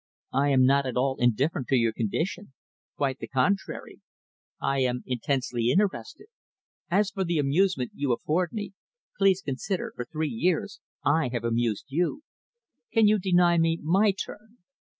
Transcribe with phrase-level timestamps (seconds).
[0.33, 2.53] "I am not at all indifferent to your condition
[2.97, 4.01] quite the contrary.
[4.59, 6.25] I am intensely interested.
[6.89, 8.73] As for the amusement you afford me
[9.15, 12.23] please consider for three years I have amused you.
[12.91, 14.57] Can you deny me my turn?"